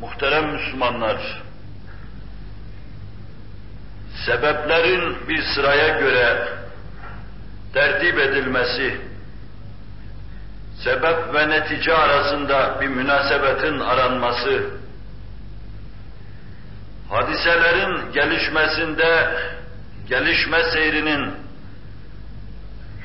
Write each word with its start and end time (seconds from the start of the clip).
Muhterem 0.00 0.52
Müslümanlar, 0.52 1.42
sebeplerin 4.26 5.28
bir 5.28 5.42
sıraya 5.42 5.88
göre 5.98 6.48
tertip 7.74 8.18
edilmesi, 8.18 9.00
sebep 10.84 11.34
ve 11.34 11.48
netice 11.48 11.94
arasında 11.94 12.80
bir 12.80 12.88
münasebetin 12.88 13.78
aranması, 13.78 14.62
hadiselerin 17.10 18.12
gelişmesinde 18.12 19.36
gelişme 20.08 20.62
seyrinin 20.72 21.34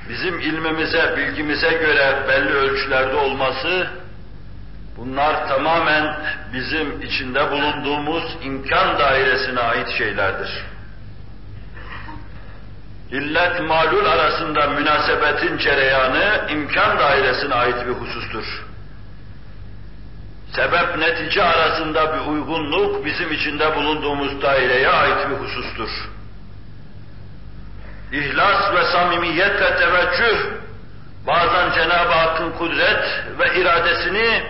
bizim 0.10 0.40
ilmimize, 0.40 1.18
bilgimize 1.18 1.70
göre 1.70 2.24
belli 2.28 2.54
ölçülerde 2.54 3.16
olması, 3.16 4.03
bunlar 4.98 5.48
tamamen 5.48 6.16
bizim 6.54 7.02
içinde 7.02 7.52
bulunduğumuz 7.52 8.38
imkan 8.44 9.00
dairesine 9.00 9.60
ait 9.60 9.90
şeylerdir. 9.98 10.66
İllet 13.12 13.60
malul 13.62 14.06
arasında 14.06 14.68
münasebetin 14.68 15.58
cereyanı 15.58 16.46
imkan 16.50 17.00
dairesine 17.00 17.54
ait 17.54 17.88
bir 17.88 17.94
husustur. 17.94 18.64
Sebep 20.56 20.98
netice 20.98 21.44
arasında 21.44 22.14
bir 22.14 22.32
uygunluk 22.32 23.06
bizim 23.06 23.32
içinde 23.32 23.76
bulunduğumuz 23.76 24.42
daireye 24.42 24.90
ait 24.90 25.30
bir 25.30 25.36
husustur. 25.36 25.90
İhlas 28.12 28.74
ve 28.76 28.84
samimiyetle 28.84 29.76
teveccüh, 29.76 30.38
bazen 31.28 31.72
Cenab-ı 31.72 32.14
Hakk'ın 32.14 32.52
kudret 32.52 33.04
ve 33.40 33.62
iradesini 33.62 34.44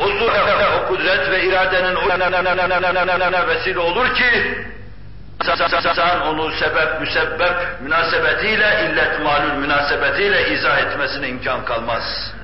o 0.00 0.08
o 0.76 0.88
kudret 0.88 1.30
ve 1.30 1.44
iradenin 1.44 1.94
o 1.94 2.08
vesile 3.48 3.78
olur 3.78 4.14
ki 4.14 4.58
insan 5.86 6.26
onu 6.26 6.52
sebep, 6.52 7.00
müsebbep 7.00 7.80
münasebetiyle, 7.80 8.90
illet 8.90 9.24
malul 9.24 9.54
münasebetiyle 9.54 10.54
izah 10.54 10.78
etmesine 10.78 11.28
imkan 11.28 11.64
kalmaz. 11.64 12.34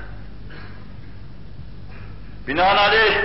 Binaenaleyh, 2.47 3.15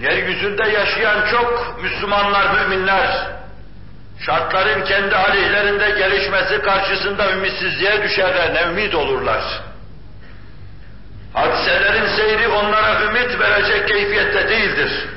yeryüzünde 0.00 0.68
yaşayan 0.68 1.26
çok 1.30 1.78
Müslümanlar, 1.82 2.60
müminler, 2.60 3.26
şartların 4.26 4.84
kendi 4.84 5.16
aleyhlerinde 5.16 5.90
gelişmesi 5.90 6.62
karşısında 6.62 7.32
ümitsizliğe 7.32 8.02
düşerler, 8.02 8.54
nevmid 8.54 8.92
olurlar. 8.92 9.69
Hadiselerin 11.34 12.16
seyri 12.16 12.48
onlara 12.48 13.02
ümit 13.02 13.40
verecek 13.40 13.88
keyfiyette 13.88 14.48
değildir. 14.48 15.08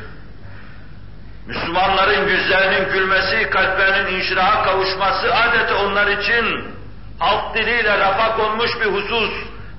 Müslümanların 1.47 2.27
yüzlerinin 2.27 2.93
gülmesi, 2.93 3.49
kalplerinin 3.49 4.19
inşiraha 4.19 4.63
kavuşması 4.63 5.35
adeta 5.35 5.75
onlar 5.77 6.07
için 6.07 6.73
halk 7.19 7.55
diliyle 7.55 7.99
rafa 7.99 8.35
konmuş 8.35 8.71
bir 8.81 8.85
husus 8.85 9.31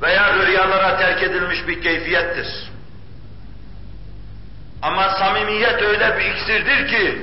veya 0.02 0.34
rüyalara 0.34 0.96
terk 0.96 1.22
edilmiş 1.22 1.68
bir 1.68 1.82
keyfiyettir. 1.82 2.46
Ama 4.82 5.10
samimiyet 5.10 5.82
öyle 5.82 6.19
bir 6.19 6.24
iksirdir 6.24 6.88
ki, 6.88 7.22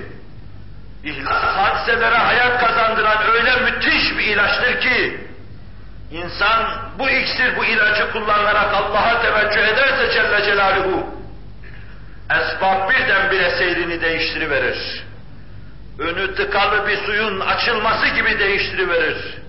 hadiselere 1.25 2.15
hayat 2.17 2.59
kazandıran 2.59 3.17
öyle 3.31 3.55
müthiş 3.55 4.17
bir 4.17 4.23
ilaçtır 4.23 4.81
ki, 4.81 5.27
insan 6.11 6.80
bu 6.99 7.09
iksir, 7.09 7.57
bu 7.57 7.65
ilacı 7.65 8.11
kullanarak 8.11 8.73
Allah'a 8.73 9.21
teveccüh 9.21 9.61
ederse 9.61 10.13
Celle 10.13 10.45
Celaluhu, 10.45 11.05
esbab 12.31 12.89
birdenbire 12.89 13.49
seyrini 13.49 14.01
değiştiriverir. 14.01 15.03
Önü 15.99 16.35
tıkalı 16.35 16.87
bir 16.87 16.97
suyun 16.97 17.39
açılması 17.39 18.07
gibi 18.07 18.39
değiştiriverir. 18.39 19.41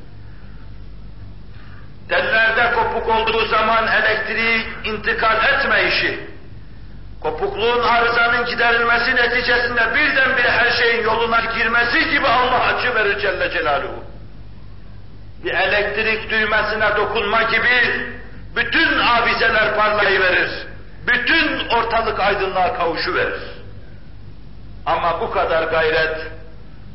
Tellerde 2.09 2.75
kopuk 2.75 3.09
olduğu 3.09 3.47
zaman 3.47 3.87
elektriği 3.87 4.67
intikal 4.85 5.37
etme 5.45 5.85
işi, 5.89 6.21
kopukluğun 7.21 7.83
arızanın 7.83 8.47
giderilmesi 8.47 9.17
neticesinde 9.17 9.95
birdenbire 9.95 10.51
her 10.51 10.71
şeyin 10.71 11.05
yoluna 11.05 11.41
girmesi 11.41 12.11
gibi 12.11 12.27
Allah 12.27 12.63
açı 12.63 12.95
verir 12.95 13.19
Celle 13.19 13.51
Celaluhu. 13.51 14.12
Bir 15.45 15.55
elektrik 15.55 16.31
düğmesine 16.31 16.97
dokunma 16.97 17.43
gibi 17.43 18.07
bütün 18.57 18.99
avizeler 18.99 19.77
parlayıverir. 19.77 20.51
Bütün 21.07 21.69
ortalık 21.69 22.21
aydınlığa 22.21 22.75
kavuşu 22.75 23.15
verir. 23.15 23.43
Ama 24.87 25.21
bu 25.21 25.31
kadar 25.31 25.63
gayret, 25.63 26.27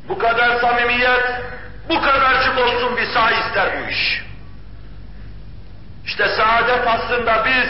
bu 0.09 0.17
kadar 0.17 0.59
samimiyet, 0.59 1.41
bu 1.89 2.01
kadarcık 2.01 2.59
olsun 2.59 2.97
bir 2.97 3.05
sağ 3.05 3.31
ister 3.31 3.69
bu 3.79 3.91
iş. 3.91 4.23
İşte 6.05 6.27
saadet 6.27 6.87
aslında 6.87 7.45
biz 7.45 7.69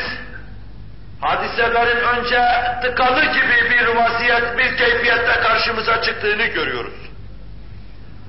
hadiselerin 1.22 2.04
önce 2.04 2.42
tıkalı 2.82 3.26
gibi 3.26 3.70
bir 3.70 3.88
vaziyet, 3.88 4.58
bir 4.58 4.78
keyfiyette 4.78 5.40
karşımıza 5.44 6.02
çıktığını 6.02 6.46
görüyoruz. 6.46 7.07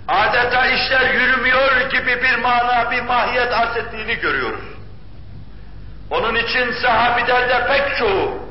Adeta 0.08 0.66
işler 0.66 1.14
yürümüyor 1.14 1.90
gibi 1.90 2.22
bir 2.22 2.36
mana, 2.38 2.90
bir 2.90 3.02
mahiyet 3.02 3.52
arz 3.52 3.76
ettiğini 3.76 4.14
görüyoruz. 4.14 4.64
Onun 6.10 6.34
için 6.34 6.72
sahabilerde 6.72 7.66
pek 7.66 7.96
çoğu, 7.96 8.48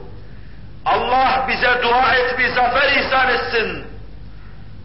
Allah 0.86 1.46
bize 1.48 1.82
dua 1.84 2.16
et, 2.16 2.40
bir 2.40 2.50
zafer 2.50 2.92
ihsan 2.92 3.30
etsin. 3.30 3.88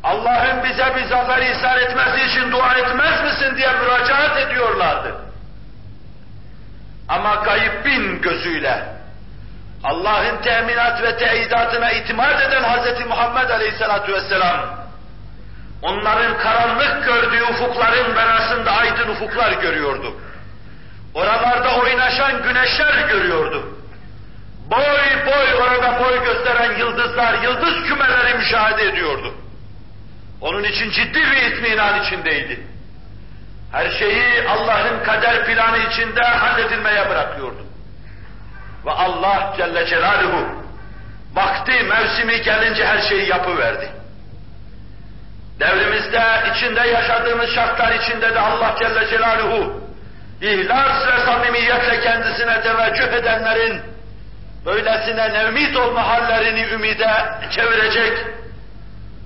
Allah'ın 0.04 0.64
bize 0.64 0.96
bir 0.96 1.04
zafer 1.04 1.42
ihsan 1.42 1.78
etmesi 1.78 2.24
için 2.26 2.52
dua 2.52 2.74
etmez 2.74 3.24
misin 3.24 3.56
diye 3.56 3.72
müracaat 3.72 4.38
ediyorlardı. 4.38 5.14
Ama 7.08 7.42
kayıp 7.42 7.84
bin 7.84 8.22
gözüyle, 8.22 8.84
Allah'ın 9.84 10.42
teminat 10.42 11.02
ve 11.02 11.16
teyidatına 11.16 11.90
itimat 11.90 12.42
eden 12.42 12.62
Hz. 12.62 13.06
Muhammed 13.06 13.50
Aleyhisselatü 13.50 14.12
Vesselam, 14.12 14.81
onların 15.82 16.38
karanlık 16.38 17.04
gördüğü 17.04 17.43
ufukların 17.43 18.16
arasında 18.16 18.72
aydın 18.72 19.09
ufuklar 19.09 19.53
gördü. 19.53 20.06
Oralarda 21.15 21.76
oynaşan 21.76 22.43
güneşler 22.43 23.09
görüyordu. 23.09 23.69
Boy 24.70 25.26
boy 25.26 25.54
orada 25.54 26.00
boy 26.00 26.25
gösteren 26.25 26.78
yıldızlar, 26.78 27.43
yıldız 27.43 27.88
kümeleri 27.88 28.34
müşahede 28.34 28.82
ediyordu. 28.82 29.34
Onun 30.41 30.65
için 30.65 30.91
ciddi 30.91 31.20
bir 31.20 31.53
itminan 31.53 32.03
içindeydi. 32.03 32.66
Her 33.72 33.91
şeyi 33.91 34.49
Allah'ın 34.49 35.04
kader 35.04 35.47
planı 35.47 35.78
içinde 35.78 36.22
halledilmeye 36.22 37.10
bırakıyordu. 37.10 37.66
Ve 38.87 38.91
Allah 38.91 39.54
Celle 39.56 39.87
Celaluhu 39.87 40.47
vakti, 41.34 41.82
mevsimi 41.82 42.43
gelince 42.43 42.87
her 42.87 43.00
şeyi 43.00 43.28
yapıverdi. 43.28 44.01
Devrimizde, 45.60 46.22
içinde 46.54 46.80
yaşadığımız 46.80 47.50
şartlar 47.54 47.92
içinde 47.92 48.34
de 48.34 48.40
Allah 48.40 48.74
Celle 48.78 49.08
Celaluhu 49.10 49.82
ihlas 50.40 51.06
ve 51.06 51.24
samimiyetle 51.26 52.00
kendisine 52.00 52.62
teveccüh 52.62 53.12
edenlerin 53.12 53.82
böylesine 54.66 55.32
nevmit 55.32 55.76
olma 55.76 56.08
hallerini 56.08 56.60
ümide 56.60 57.10
çevirecek, 57.50 58.26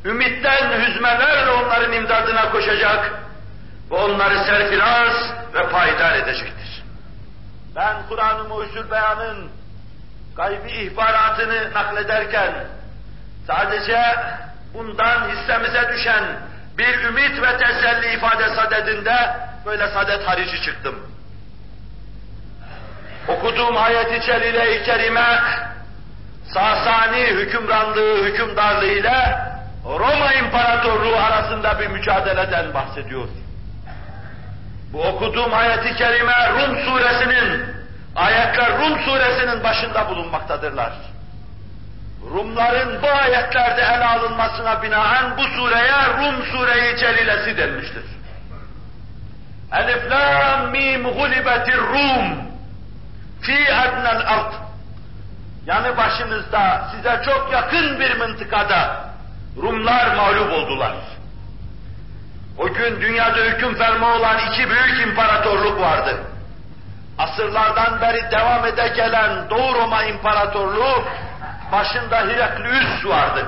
ümitten 0.05 0.81
hüzmelerle 0.81 1.51
onların 1.51 1.93
imdadına 1.93 2.51
koşacak 2.51 3.13
ve 3.91 3.95
onları 3.95 4.39
serfiraz 4.39 5.33
ve 5.55 5.69
payidar 5.69 6.17
edecektir. 6.17 6.83
Ben 7.77 7.97
Kur'an-ı 8.09 8.45
Mucizül 8.45 8.91
Beyan'ın 8.91 9.51
gaybi 10.37 10.71
ihbaratını 10.71 11.75
naklederken 11.75 12.53
sadece 13.47 14.15
bundan 14.79 15.29
hissemize 15.29 15.89
düşen 15.95 16.25
bir 16.79 16.99
ümit 16.99 17.43
ve 17.43 17.57
teselli 17.57 18.15
ifade 18.15 18.49
sadedinde 18.49 19.37
böyle 19.67 19.89
sadet 19.89 20.29
harici 20.29 20.63
çıktım. 20.63 20.95
Okuduğum 23.29 23.77
ayet-i 23.77 24.27
celile-i 24.27 24.85
kerime 24.85 25.41
Sasani 26.55 27.27
hükümranlığı, 27.27 28.25
hükümdarlığı 28.25 28.87
ile 28.87 29.39
Roma 29.85 30.33
İmparatorluğu 30.33 31.17
arasında 31.17 31.81
bir 31.81 31.87
mücadeleden 31.87 32.75
bahsediyor. 32.75 33.29
Bu 34.93 35.03
okuduğum 35.03 35.55
ayet-i 35.55 35.97
kerime 35.97 36.51
Rum 36.51 36.79
suresinin, 36.85 37.67
ayetler 38.17 38.79
Rum 38.79 39.01
suresinin 39.01 39.65
başında 39.65 40.09
bulunmaktadırlar. 40.09 40.93
Rumların 42.23 43.03
bu 43.03 43.07
ayetlerde 43.07 43.83
ele 43.83 44.05
alınmasına 44.05 44.83
binaen 44.83 45.37
bu 45.37 45.43
sureye 45.43 46.07
Rum 46.19 46.45
Sure-i 46.53 46.99
Celilesi 46.99 47.57
denmiştir. 47.57 48.05
Elif 49.73 50.11
lam 50.11 50.71
mim 50.71 51.03
gulibetir 51.03 51.77
Rum 51.77 52.39
fi 53.43 53.75
adnel 53.75 54.23
ard 54.29 54.53
yanı 55.67 55.97
başınızda 55.97 56.89
size 56.97 57.23
çok 57.25 57.53
yakın 57.53 58.01
bir 58.01 58.17
mıntıkada 58.17 59.07
Rumlar 59.63 60.17
mağlup 60.17 60.53
oldular. 60.53 60.95
O 62.59 62.73
gün 62.73 63.01
dünyada 63.01 63.37
hüküm 63.37 63.75
ferma 63.75 64.17
olan 64.17 64.39
iki 64.39 64.71
büyük 64.71 65.09
imparatorluk 65.09 65.81
vardı. 65.81 66.17
Asırlardan 67.19 68.01
beri 68.01 68.31
devam 68.31 68.67
ede 68.67 68.89
gelen 68.89 69.51
Doğu 69.51 69.75
Roma 69.75 70.05
İmparatorluğu 70.05 71.05
başında 71.73 72.17
Heraklius 72.17 73.05
vardı. 73.05 73.47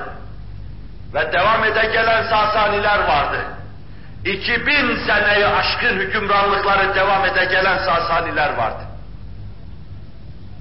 Ve 1.13 1.31
devam 1.33 1.63
ede 1.63 1.85
gelen 1.85 2.23
Sasaniler 2.23 2.99
vardı. 2.99 3.37
2000 4.25 4.97
seneyi 5.07 5.47
aşkın 5.47 5.99
hükümranlıkları 5.99 6.95
devam 6.95 7.25
ede 7.25 7.45
gelen 7.45 7.77
Sasaniler 7.77 8.53
vardı. 8.53 8.83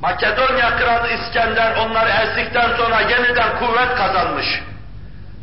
Makedonya 0.00 0.76
kralı 0.76 1.08
İskender 1.08 1.76
onları 1.76 2.08
ezdikten 2.08 2.76
sonra 2.76 3.00
yeniden 3.00 3.58
kuvvet 3.58 3.94
kazanmış. 3.96 4.46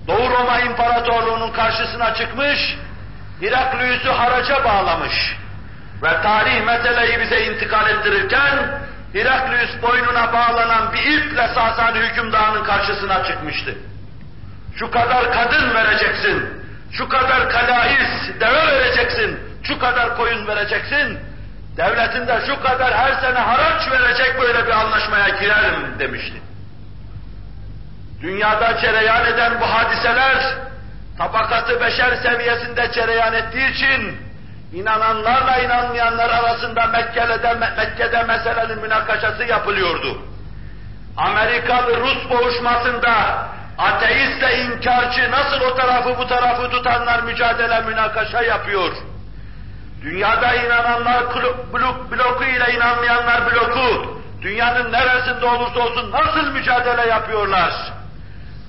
Doğu 0.08 0.30
Roma 0.30 0.60
İmparatorluğu'nun 0.60 1.52
karşısına 1.52 2.14
çıkmış, 2.14 2.78
Heraklius'u 3.42 4.20
haraca 4.20 4.64
bağlamış. 4.64 5.38
Ve 6.04 6.22
tarih 6.22 6.66
meseleyi 6.66 7.20
bize 7.20 7.46
intikal 7.46 7.90
ettirirken, 7.90 8.80
Heraklius 9.16 9.82
boynuna 9.82 10.34
bağlanan 10.34 10.94
bir 10.94 11.18
iple 11.18 11.48
Sasani 11.48 12.00
hükümdarının 12.00 12.64
karşısına 12.64 13.24
çıkmıştı. 13.24 13.76
Şu 14.76 14.92
kadar 14.92 15.32
kadın 15.34 15.74
vereceksin, 15.74 16.64
şu 16.92 17.10
kadar 17.10 17.50
kalais, 17.50 18.40
deve 18.40 18.68
vereceksin, 18.68 19.40
şu 19.64 19.80
kadar 19.80 20.18
koyun 20.18 20.48
vereceksin, 20.48 21.20
devletinde 21.78 22.42
şu 22.48 22.62
kadar 22.62 22.94
her 22.94 23.14
sene 23.14 23.40
haraç 23.40 23.92
verecek 23.92 24.42
böyle 24.42 24.66
bir 24.68 24.72
anlaşmaya 24.72 25.30
girerim 25.30 26.00
demişti. 26.00 26.42
Dünyada 28.22 28.78
cereyan 28.82 29.26
eden 29.26 29.62
bu 29.62 29.66
hadiseler, 29.66 30.56
tabakatı 31.18 31.82
beşer 31.82 32.16
seviyesinde 32.16 32.92
cereyan 32.92 33.34
ettiği 33.34 33.72
için, 33.72 34.25
inananlarla 34.76 35.58
inanmayanlar 35.58 36.30
arasında 36.30 36.88
Mekke'de, 36.88 37.54
Mekke'de 37.78 38.24
meselenin 38.24 38.82
münakaşası 38.82 39.44
yapılıyordu. 39.44 40.18
Amerikalı 41.18 42.02
Rus 42.02 42.30
boğuşmasında 42.30 43.14
ateistle 43.78 44.64
inkarcı 44.64 45.32
nasıl 45.32 45.62
o 45.62 45.76
tarafı 45.76 46.18
bu 46.18 46.28
tarafı 46.28 46.70
tutanlar 46.70 47.24
mücadele 47.24 47.82
münakaşa 47.82 48.42
yapıyor. 48.42 48.92
Dünyada 50.02 50.54
inananlar 50.54 51.24
blok, 51.74 52.12
bloku 52.12 52.44
ile 52.44 52.74
inanmayanlar 52.74 53.42
bloku, 53.46 54.20
dünyanın 54.42 54.92
neresinde 54.92 55.46
olursa 55.46 55.80
olsun 55.80 56.12
nasıl 56.12 56.52
mücadele 56.52 57.08
yapıyorlar? 57.08 57.74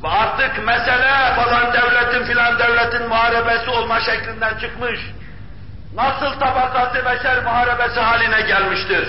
Ve 0.02 0.08
artık 0.08 0.66
mesele 0.66 1.34
falan 1.36 1.72
devletin 1.72 2.24
filan 2.24 2.58
devletin 2.58 3.08
muharebesi 3.08 3.70
olma 3.70 4.00
şeklinden 4.00 4.58
çıkmış. 4.58 5.00
Nasıl 5.96 6.40
tabakatı 6.40 7.04
beşer 7.06 7.42
muharebesi 7.42 8.00
haline 8.00 8.40
gelmiştir? 8.40 9.08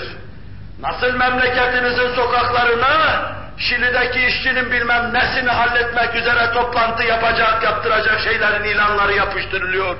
Nasıl 0.80 1.14
memleketinizin 1.16 2.14
sokaklarına 2.14 3.32
Şili'deki 3.58 4.26
işçinin 4.26 4.70
bilmem 4.70 5.14
nesini 5.14 5.50
halletmek 5.50 6.14
üzere 6.14 6.52
toplantı 6.52 7.02
yapacak, 7.02 7.62
yaptıracak 7.62 8.20
şeylerin 8.20 8.64
ilanları 8.64 9.12
yapıştırılıyor. 9.12 9.96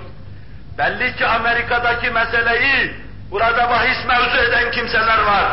Belli 0.78 1.16
ki 1.16 1.26
Amerika'daki 1.26 2.10
meseleyi 2.10 2.94
burada 3.30 3.70
bahis 3.70 4.04
mevzu 4.08 4.38
eden 4.38 4.70
kimseler 4.70 5.18
var. 5.18 5.46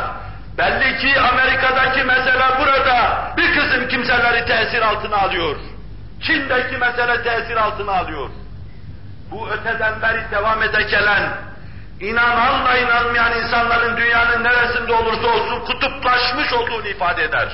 Belli 0.58 0.98
ki 0.98 1.20
Amerika'daki 1.20 2.04
mesele 2.04 2.46
burada 2.60 3.28
bir 3.38 3.54
kısım 3.56 3.88
kimseleri 3.88 4.46
tesir 4.46 4.82
altına 4.82 5.18
alıyor. 5.18 5.56
Çin'deki 6.22 6.78
mesele 6.78 7.24
tesir 7.24 7.56
altına 7.56 7.92
alıyor. 7.92 8.30
Bu 9.36 9.50
öteden 9.50 10.02
beri 10.02 10.32
devam 10.32 10.64
ede 10.64 10.82
gelen, 10.82 11.24
inananla 12.00 12.78
inanmayan 12.78 13.40
insanların 13.40 13.98
dünyanın 13.98 14.44
neresinde 14.44 14.94
olursa 14.94 15.28
olsun 15.28 15.66
kutuplaşmış 15.66 16.54
olduğunu 16.54 16.88
ifade 16.88 17.24
eder. 17.24 17.48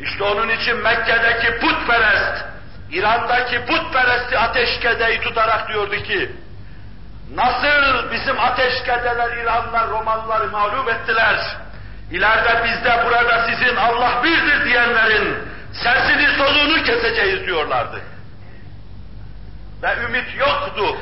İşte 0.00 0.24
onun 0.24 0.48
için 0.48 0.76
Mekke'deki 0.76 1.58
putperest, 1.58 2.44
İran'daki 2.90 3.64
putperesti 3.64 4.38
ateşkedeyi 4.38 5.20
tutarak 5.20 5.68
diyordu 5.68 5.96
ki, 5.96 6.32
nasıl 7.34 8.10
bizim 8.12 8.40
ateşkedeler 8.40 9.36
İranlılar, 9.36 9.90
Romalıları 9.90 10.50
mağlup 10.50 10.88
ettiler, 10.88 11.56
İleride 12.10 12.64
biz 12.64 12.84
de 12.84 13.04
burada 13.06 13.46
sizin 13.48 13.76
Allah 13.76 14.24
birdir 14.24 14.64
diyenlerin 14.64 15.38
sesini 15.72 16.28
soluğunu 16.38 16.82
keseceğiz 16.82 17.46
diyorlardı. 17.46 18.15
Ve 19.82 19.96
ümit 20.04 20.34
yoktu. 20.38 20.96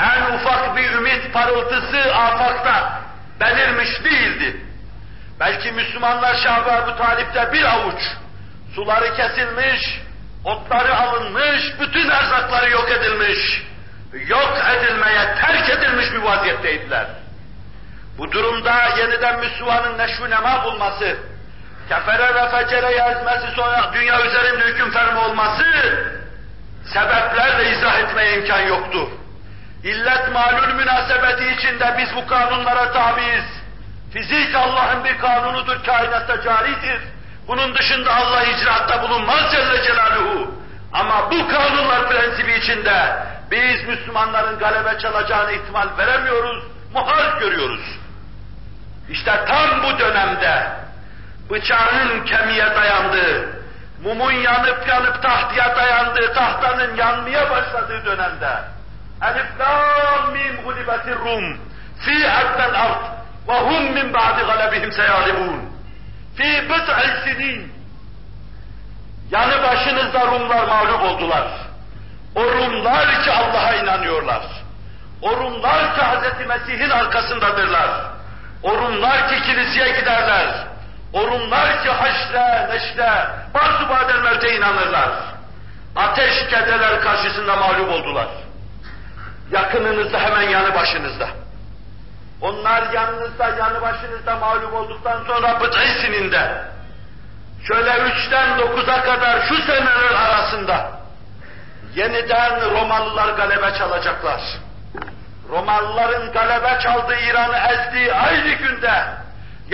En 0.00 0.34
ufak 0.34 0.76
bir 0.76 0.92
ümit 0.92 1.32
parıltısı 1.32 2.14
afakta 2.14 3.00
belirmiş 3.40 4.04
değildi. 4.04 4.60
Belki 5.40 5.72
Müslümanlar 5.72 6.34
Şah-ı 6.34 6.82
Ebu 6.82 6.96
Talip'te 6.96 7.52
bir 7.52 7.64
avuç 7.64 8.00
suları 8.74 9.16
kesilmiş, 9.16 10.00
otları 10.44 10.96
alınmış, 10.96 11.62
bütün 11.80 12.10
erzakları 12.10 12.70
yok 12.70 12.90
edilmiş, 12.90 13.62
yok 14.26 14.58
edilmeye 14.76 15.34
terk 15.40 15.70
edilmiş 15.70 16.12
bir 16.12 16.22
vaziyetteydiler. 16.22 17.06
Bu 18.18 18.32
durumda 18.32 18.88
yeniden 18.98 19.40
Müslümanın 19.40 19.98
neşv 19.98 20.30
nema 20.30 20.64
bulması, 20.64 21.16
kefere 21.88 22.34
ve 22.34 22.50
fecere 22.50 22.92
yazması 22.92 23.46
sonra 23.56 23.90
dünya 23.94 24.26
üzerinde 24.26 24.64
hüküm 24.64 24.90
fermi 24.90 25.18
olması, 25.18 25.64
sebeplerle 26.86 27.70
izah 27.70 27.98
etmeye 27.98 28.38
imkan 28.38 28.60
yoktu. 28.60 29.08
İllet 29.84 30.32
malul 30.32 30.74
münasebeti 30.74 31.54
içinde 31.58 31.94
biz 31.98 32.16
bu 32.16 32.26
kanunlara 32.26 32.92
tabiiz. 32.92 33.44
Fizik 34.12 34.54
Allah'ın 34.54 35.04
bir 35.04 35.18
kanunudur, 35.18 35.84
kainatta 35.84 36.42
caridir. 36.42 37.00
Bunun 37.48 37.74
dışında 37.74 38.16
Allah 38.16 38.44
icraatta 38.44 39.02
bulunmaz 39.02 39.52
Celle 39.52 39.82
Celaluhu. 39.82 40.54
Ama 40.92 41.30
bu 41.30 41.48
kanunlar 41.48 42.08
prensibi 42.08 42.52
içinde 42.52 43.16
biz 43.50 43.88
Müslümanların 43.88 44.58
galebe 44.58 44.98
çalacağını 44.98 45.52
ihtimal 45.52 45.88
veremiyoruz, 45.98 46.64
muhal 46.94 47.38
görüyoruz. 47.40 47.98
İşte 49.10 49.44
tam 49.46 49.82
bu 49.82 49.98
dönemde 49.98 50.66
bıçağın 51.50 52.24
kemiğe 52.24 52.66
dayandığı, 52.76 53.55
mumun 54.02 54.32
yanıp 54.32 54.88
yanıp 54.88 55.22
tahtaya 55.22 55.76
dayandığı, 55.76 56.34
tahtanın 56.34 56.96
yanmaya 56.96 57.50
başladığı 57.50 58.04
dönemde 58.04 58.76
Elif 59.22 59.60
lam 59.60 60.32
mim 60.32 60.64
gulibetir 60.64 61.18
rum 61.18 61.58
fi 61.98 62.30
adnel 62.30 62.82
ard 62.82 63.02
ve 63.48 63.60
hum 63.60 63.92
min 63.94 64.14
ba'di 64.14 64.42
galebihim 64.42 64.92
seyalibun 64.92 65.70
fi 66.36 66.68
bid'i 66.68 67.20
sinin 67.24 67.72
yanı 69.30 69.62
başınızda 69.62 70.26
Rumlar 70.26 70.66
mağlup 70.66 71.02
oldular. 71.02 71.46
O 72.34 72.44
Rumlar 72.44 73.22
ki 73.24 73.32
Allah'a 73.32 73.74
inanıyorlar. 73.74 74.42
O 75.22 75.36
Rumlar 75.36 75.94
ki 75.94 76.00
Hz. 76.00 76.46
Mesih'in 76.46 76.90
arkasındadırlar. 76.90 77.90
O 78.62 78.76
Rumlar 78.76 79.28
ki 79.28 79.42
kiliseye 79.42 80.00
giderler. 80.00 80.48
O 81.12 81.26
Rumlar 81.26 81.82
ki 81.82 81.90
haşre, 81.90 82.68
neşre, 82.68 83.26
bazı 83.54 83.86
mevte 84.22 84.56
inanırlar. 84.56 85.10
Ateş 85.96 86.48
kedeler 86.50 87.00
karşısında 87.00 87.56
mağlup 87.56 87.88
oldular. 87.88 88.28
Yakınınızda 89.52 90.18
hemen 90.20 90.42
yanı 90.42 90.74
başınızda. 90.74 91.28
Onlar 92.40 92.92
yanınızda, 92.92 93.48
yanı 93.48 93.82
başınızda 93.82 94.36
mağlup 94.36 94.74
olduktan 94.74 95.24
sonra 95.26 95.60
bıçı 95.60 96.00
sininde, 96.00 96.64
şöyle 97.68 97.98
üçten 97.98 98.58
dokuza 98.58 99.02
kadar 99.02 99.46
şu 99.48 99.56
seneler 99.56 100.14
arasında 100.14 100.90
yeniden 101.94 102.70
Romalılar 102.70 103.34
galebe 103.34 103.78
çalacaklar. 103.78 104.40
Romalıların 105.50 106.32
galebe 106.32 106.80
çaldığı 106.80 107.16
İran'ı 107.16 107.56
ezdiği 107.56 108.14
aynı 108.14 108.52
günde 108.52 109.04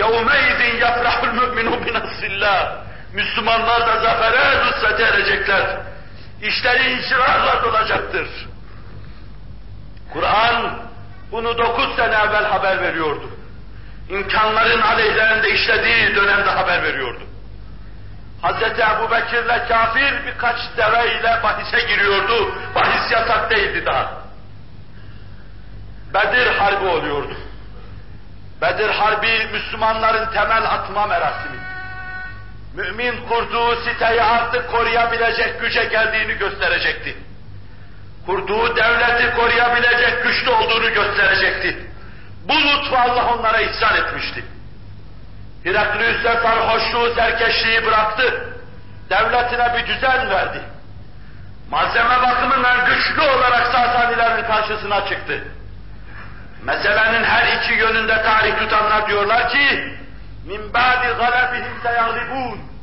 يَوْمَيْذٍ 0.02 0.60
يَفْرَحُ 0.84 1.16
الْمُؤْمِنُ 1.28 1.68
بِنَصِّ 1.84 2.20
Müslümanlar 3.12 3.86
da 3.86 4.00
zafere, 4.00 4.64
nusrete 4.66 5.02
erecekler. 5.02 5.76
İşleri 6.42 6.92
incirarla 6.92 7.62
dolacaktır. 7.62 8.28
Kur'an 10.12 10.78
bunu 11.32 11.58
dokuz 11.58 11.96
sene 11.96 12.14
evvel 12.14 12.44
haber 12.44 12.82
veriyordu. 12.82 13.30
İmkanların 14.08 14.80
aleyhlerinde 14.80 15.50
işlediği 15.50 16.16
dönemde 16.16 16.50
haber 16.50 16.82
veriyordu. 16.82 17.22
Hz. 18.42 18.62
Ebu 18.62 19.10
Bekir'le 19.10 19.68
kafir 19.68 20.26
birkaç 20.26 20.56
deveyle 20.76 21.42
bahise 21.42 21.80
giriyordu. 21.80 22.54
Bahis 22.74 23.12
yasak 23.12 23.50
değildi 23.50 23.86
daha. 23.86 24.12
Bedir 26.14 26.46
Harbi 26.46 26.86
oluyordu. 26.86 27.36
Bedir 28.63 28.89
Harbi 28.89 29.47
Müslümanların 29.51 30.31
temel 30.33 30.63
atma 30.65 31.07
merasimi. 31.07 31.57
mümin 32.73 33.27
kurduğu 33.27 33.75
siteyi 33.75 34.21
artık 34.21 34.71
koruyabilecek 34.71 35.61
güce 35.61 35.83
geldiğini 35.83 36.33
gösterecekti. 36.33 37.17
Kurduğu 38.25 38.75
devleti 38.75 39.35
koruyabilecek 39.35 40.23
güçlü 40.23 40.49
olduğunu 40.49 40.93
gösterecekti. 40.93 41.87
Bu 42.47 42.53
lütfu 42.53 42.95
Allah 42.97 43.33
onlara 43.33 43.61
ihsan 43.61 43.95
etmişti. 43.95 44.43
Heraklius 45.63 46.23
de 46.23 46.39
sarhoşluğu, 46.43 47.15
serkeşliği 47.15 47.85
bıraktı. 47.85 48.53
Devletine 49.09 49.73
bir 49.77 49.87
düzen 49.87 50.29
verdi. 50.29 50.61
Malzeme 51.69 52.21
bakımından 52.21 52.85
güçlü 52.85 53.21
olarak 53.21 53.67
Sasanilerin 53.67 54.43
karşısına 54.43 55.05
çıktı 55.09 55.43
meselenin 56.65 57.23
her 57.23 57.57
iki 57.57 57.73
yönünde 57.73 58.23
tarih 58.23 58.59
tutanlar 58.59 59.07
diyorlar 59.07 59.49
ki 59.49 59.97
min 60.45 60.73
ba'di 60.73 61.07
galebihim 61.17 61.81
seyagibun 61.83 62.73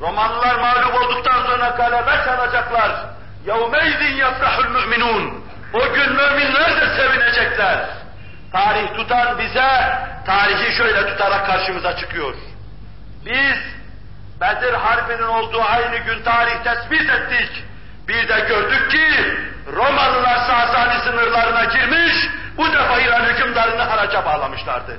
Romalılar 0.00 0.54
mağlup 0.54 0.94
olduktan 0.94 1.46
sonra 1.46 1.68
galebe 1.68 2.24
çalacaklar. 2.24 2.92
Yevmeydin 3.46 4.16
yafrahul 4.16 4.68
müminun. 4.68 5.44
O 5.74 5.94
gün 5.94 6.12
müminler 6.12 6.80
de 6.80 6.96
sevinecekler. 6.96 7.84
Tarih 8.52 8.96
tutan 8.96 9.38
bize 9.38 9.98
tarihi 10.26 10.76
şöyle 10.76 11.06
tutarak 11.06 11.46
karşımıza 11.46 11.96
çıkıyor. 11.96 12.34
Biz 13.24 13.56
Bedir 14.40 14.74
Harbi'nin 14.74 15.28
olduğu 15.28 15.62
aynı 15.62 15.96
gün 15.96 16.22
tarih 16.22 16.64
tespit 16.64 17.10
ettik. 17.10 17.64
Bir 18.08 18.28
de 18.28 18.40
gördük 18.48 18.90
ki 18.90 19.06
Romalılar 19.72 20.38
Sasani 20.38 21.00
sınırlarına 21.04 21.64
girmiş, 21.64 22.28
bu 22.60 22.72
defa 22.72 23.00
İran 23.00 23.24
hükümdarını 23.24 23.82
haraca 23.82 24.24
bağlamışlardı. 24.24 24.96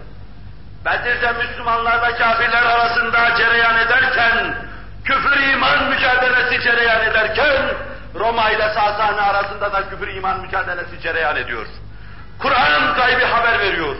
Bedir'de 0.85 1.31
Müslümanlarla 1.31 2.15
kafirler 2.15 2.63
arasında 2.63 3.35
cereyan 3.37 3.77
ederken, 3.77 4.55
küfür 5.05 5.39
iman 5.53 5.89
mücadelesi 5.89 6.63
cereyan 6.63 7.01
ederken, 7.01 7.65
Roma 8.15 8.49
ile 8.49 8.69
Sasani 8.69 9.21
arasında 9.21 9.73
da 9.73 9.89
küfür 9.89 10.07
iman 10.07 10.39
mücadelesi 10.39 11.01
cereyan 11.01 11.35
ediyor. 11.35 11.65
Kur'an 12.39 12.95
gaybi 12.95 13.23
haber 13.23 13.59
veriyor. 13.59 13.95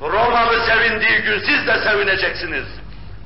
Romalı 0.00 0.66
sevindiği 0.66 1.22
gün 1.22 1.38
siz 1.38 1.66
de 1.66 1.78
sevineceksiniz. 1.78 2.66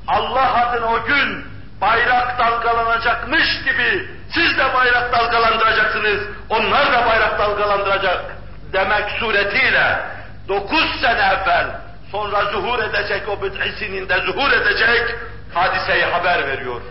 Allah 0.07 0.67
adına 0.67 0.85
o 0.85 1.03
gün 1.03 1.45
bayrak 1.81 2.39
dalgalanacakmış 2.39 3.63
gibi 3.63 4.09
siz 4.33 4.57
de 4.57 4.73
bayrak 4.73 5.13
dalgalandıracaksınız. 5.13 6.21
Onlar 6.49 6.93
da 6.93 7.05
bayrak 7.05 7.39
dalgalandıracak 7.39 8.34
demek 8.75 9.09
suretiyle 9.19 9.99
dokuz 10.47 11.01
sene 11.01 11.25
evvel 11.33 11.67
sonra 12.11 12.45
zuhur 12.51 12.79
edecek 12.79 13.29
o 13.29 13.41
bid'isinin 13.41 14.07
zuhur 14.25 14.51
edecek 14.51 15.15
hadiseyi 15.53 16.05
haber 16.05 16.47
veriyor. 16.47 16.81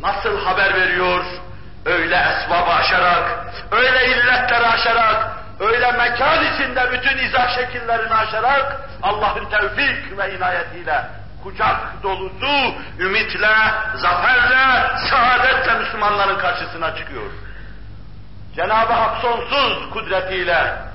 Nasıl 0.00 0.44
haber 0.44 0.74
veriyor? 0.74 1.24
Öyle 1.86 2.16
esbabı 2.16 2.70
aşarak, 2.70 3.46
öyle 3.72 4.06
illetleri 4.06 4.66
aşarak, 4.66 5.30
öyle 5.60 5.92
mekan 5.92 6.54
içinde 6.54 6.92
bütün 6.92 7.18
izah 7.18 7.56
şekillerini 7.56 8.14
aşarak 8.14 8.80
Allah'ın 9.02 9.44
tevfik 9.44 10.18
ve 10.18 10.36
inayetiyle 10.36 11.04
kucak 11.42 12.02
dolusu 12.02 12.74
ümitle, 12.98 13.56
zaferle, 13.94 14.90
saadetle 15.10 15.74
Müslümanların 15.74 16.38
karşısına 16.38 16.96
çıkıyor. 16.96 17.30
Cenab-ı 18.56 18.92
Hak 18.92 19.22
sonsuz 19.22 19.90
kudretiyle, 19.90 20.87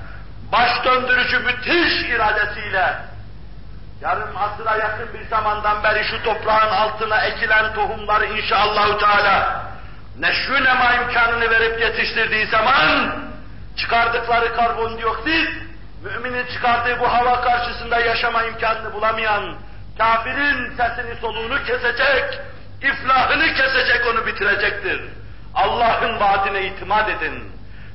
baş 0.54 0.84
döndürücü 0.84 1.38
müthiş 1.38 2.08
iradesiyle, 2.08 2.96
yarım 4.00 4.36
asıra 4.36 4.76
yakın 4.76 5.08
bir 5.14 5.26
zamandan 5.26 5.82
beri 5.84 6.04
şu 6.04 6.22
toprağın 6.22 6.72
altına 6.72 7.24
ekilen 7.24 7.74
tohumları 7.74 8.26
inşallahü 8.26 8.98
teala 8.98 9.62
neşrü 10.18 10.64
nema 10.64 10.94
imkanını 10.94 11.50
verip 11.50 11.80
yetiştirdiği 11.80 12.46
zaman 12.46 13.14
çıkardıkları 13.76 14.56
karbondioksit, 14.56 15.48
müminin 16.04 16.46
çıkardığı 16.54 17.00
bu 17.00 17.12
hava 17.12 17.40
karşısında 17.40 18.00
yaşama 18.00 18.42
imkanını 18.42 18.92
bulamayan 18.92 19.56
kafirin 19.98 20.76
sesini 20.76 21.20
soluğunu 21.20 21.64
kesecek, 21.64 22.40
iflahını 22.82 23.54
kesecek 23.54 24.06
onu 24.12 24.26
bitirecektir. 24.26 25.00
Allah'ın 25.54 26.20
vaadine 26.20 26.66
itimat 26.66 27.08
edin. 27.08 27.52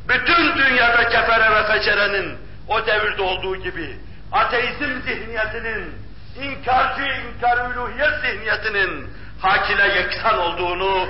Bütün 0.09 0.57
dünyada 0.57 1.09
kefere 1.09 1.55
ve 1.55 1.63
fecerenin 1.67 2.48
o 2.69 2.85
devirde 2.85 3.21
olduğu 3.21 3.55
gibi 3.55 3.97
ateizm 4.31 5.01
zihniyetinin, 5.01 5.95
inkarcı 6.41 7.01
inkar 7.01 7.57
uluhiyet 7.65 8.21
zihniyetinin 8.21 9.09
hakile 9.41 9.87
yeksan 9.87 10.37
olduğunu 10.37 11.07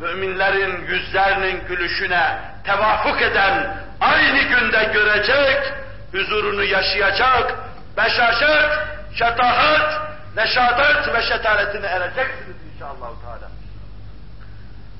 müminlerin 0.00 0.86
yüzlerinin 0.86 1.66
gülüşüne 1.68 2.38
tevafuk 2.64 3.22
eden 3.22 3.76
aynı 4.00 4.42
günde 4.42 4.84
görecek, 4.84 5.72
huzurunu 6.12 6.64
yaşayacak, 6.64 7.54
beşaşet, 7.96 8.70
şetahat, 9.14 10.00
neşadet 10.36 11.14
ve 11.14 11.22
şetaretine 11.22 11.86
ereceksiniz 11.86 12.56
inşallah. 12.74 13.08
Teala. 13.22 13.50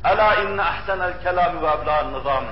Ela 0.04 0.34
inne 0.34 0.62
ahsenel 0.62 1.22
kelam 1.22 1.62
ve 1.62 1.66
ebla'an 1.66 2.14
nizam. 2.14 2.44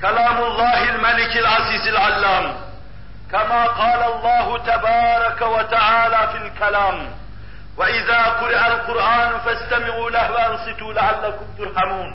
Kelamullahil 0.00 1.00
melikil 1.02 1.46
azizil 1.46 1.96
allam. 1.96 2.67
كما 3.32 3.66
قال 3.66 4.02
الله 4.12 4.58
تبارك 4.58 5.40
وتعالى 5.42 6.20
في 6.32 6.38
الكلام 6.46 6.96
وإذا 7.76 8.22
قرئ 8.40 8.66
القرآن 8.66 9.30
فاستمعوا 9.44 10.10
له 10.10 10.32
وأنصتوا 10.32 10.92
لعلكم 10.92 11.46
ترحمون. 11.58 12.06